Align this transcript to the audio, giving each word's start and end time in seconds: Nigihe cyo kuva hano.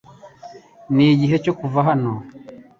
Nigihe 0.93 1.35
cyo 1.43 1.53
kuva 1.59 1.79
hano. 1.87 2.11